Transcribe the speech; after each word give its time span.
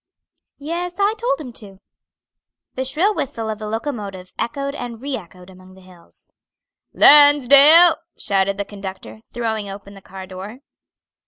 "Yes, 0.57 0.95
I 0.99 1.13
told 1.15 1.39
him 1.39 1.53
to." 1.61 1.77
The 2.73 2.85
shrill 2.85 3.13
whistle 3.13 3.51
of 3.51 3.59
the 3.59 3.67
locomotive 3.67 4.33
echoed 4.39 4.73
and 4.73 4.99
re 4.99 5.15
echoed 5.15 5.47
among 5.51 5.75
the 5.75 5.81
hills. 5.81 6.31
"Lansdale!" 6.91 7.97
shouted 8.17 8.57
the 8.57 8.65
conductor, 8.65 9.19
throwing 9.31 9.69
open 9.69 9.93
the 9.93 10.01
car 10.01 10.25
door. 10.25 10.61